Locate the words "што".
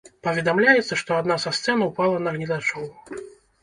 1.03-1.19